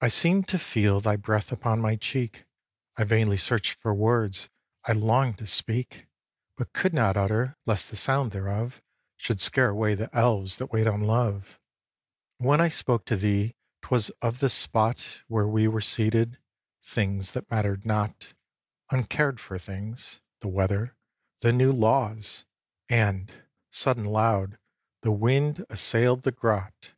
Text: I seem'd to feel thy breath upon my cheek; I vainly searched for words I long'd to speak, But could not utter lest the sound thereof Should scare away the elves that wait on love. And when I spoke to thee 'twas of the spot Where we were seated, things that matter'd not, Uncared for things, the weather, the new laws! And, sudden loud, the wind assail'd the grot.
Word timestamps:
I 0.00 0.08
seem'd 0.08 0.48
to 0.48 0.58
feel 0.58 1.02
thy 1.02 1.16
breath 1.16 1.52
upon 1.52 1.78
my 1.82 1.96
cheek; 1.96 2.46
I 2.96 3.04
vainly 3.04 3.36
searched 3.36 3.74
for 3.78 3.92
words 3.92 4.48
I 4.84 4.92
long'd 4.92 5.36
to 5.36 5.46
speak, 5.46 6.06
But 6.56 6.72
could 6.72 6.94
not 6.94 7.18
utter 7.18 7.54
lest 7.66 7.90
the 7.90 7.96
sound 7.96 8.30
thereof 8.32 8.80
Should 9.18 9.42
scare 9.42 9.68
away 9.68 9.96
the 9.96 10.08
elves 10.16 10.56
that 10.56 10.72
wait 10.72 10.86
on 10.86 11.02
love. 11.02 11.60
And 12.38 12.48
when 12.48 12.62
I 12.62 12.70
spoke 12.70 13.04
to 13.04 13.16
thee 13.16 13.54
'twas 13.82 14.08
of 14.22 14.38
the 14.40 14.48
spot 14.48 15.20
Where 15.28 15.46
we 15.46 15.68
were 15.68 15.82
seated, 15.82 16.38
things 16.82 17.32
that 17.32 17.50
matter'd 17.50 17.84
not, 17.84 18.32
Uncared 18.90 19.40
for 19.40 19.58
things, 19.58 20.20
the 20.40 20.48
weather, 20.48 20.96
the 21.40 21.52
new 21.52 21.70
laws! 21.70 22.46
And, 22.88 23.30
sudden 23.70 24.06
loud, 24.06 24.56
the 25.02 25.12
wind 25.12 25.66
assail'd 25.68 26.22
the 26.22 26.32
grot. 26.32 26.92